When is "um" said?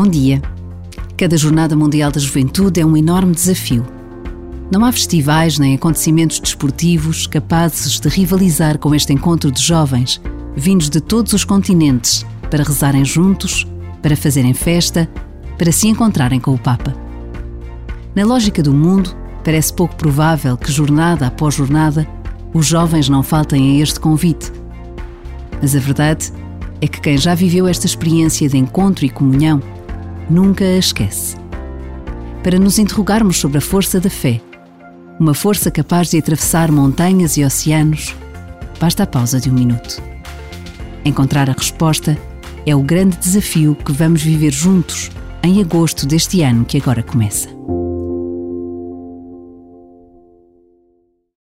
2.86-2.96, 39.50-39.54